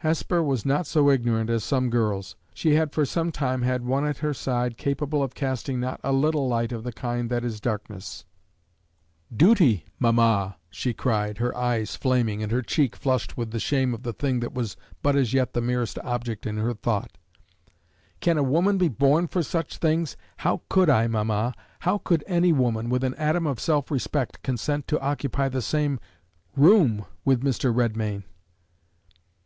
Hesper 0.00 0.42
was 0.42 0.66
not 0.66 0.86
so 0.86 1.08
ignorant 1.08 1.48
as 1.48 1.64
some 1.64 1.88
girls; 1.88 2.36
she 2.52 2.74
had 2.74 2.92
for 2.92 3.06
some 3.06 3.32
time 3.32 3.62
had 3.62 3.86
one 3.86 4.04
at 4.04 4.18
her 4.18 4.34
side 4.34 4.76
capable 4.76 5.22
of 5.22 5.34
casting 5.34 5.80
not 5.80 5.98
a 6.04 6.12
little 6.12 6.46
light 6.46 6.72
of 6.72 6.84
the 6.84 6.92
kind 6.92 7.30
that 7.30 7.42
is 7.42 7.58
darkness. 7.58 8.26
"Duty, 9.34 9.86
mamma!" 9.98 10.58
she 10.68 10.92
cried, 10.92 11.38
her 11.38 11.56
eyes 11.56 11.96
flaming, 11.96 12.42
and 12.42 12.52
her 12.52 12.60
cheek 12.60 12.94
flushed 12.94 13.38
with 13.38 13.50
the 13.50 13.58
shame 13.58 13.94
of 13.94 14.02
the 14.02 14.12
thing 14.12 14.40
that 14.40 14.52
was 14.52 14.76
but 15.02 15.16
as 15.16 15.32
yet 15.32 15.54
the 15.54 15.62
merest 15.62 15.98
object 16.00 16.44
in 16.44 16.58
her 16.58 16.74
thought; 16.74 17.16
"can 18.20 18.36
a 18.36 18.42
woman 18.42 18.76
be 18.76 18.88
born 18.88 19.26
for 19.26 19.42
such 19.42 19.78
things? 19.78 20.18
How 20.36 20.60
could 20.68 20.90
I 20.90 21.06
mamma, 21.06 21.54
how 21.78 21.96
could 21.96 22.22
any 22.26 22.52
woman, 22.52 22.90
with 22.90 23.02
an 23.02 23.14
atom 23.14 23.46
of 23.46 23.58
self 23.58 23.90
respect, 23.90 24.42
consent 24.42 24.86
to 24.88 25.00
occupy 25.00 25.48
the 25.48 25.62
same 25.62 25.98
room 26.54 27.06
with 27.24 27.42
Mr. 27.42 27.74
Redmain?" 27.74 28.24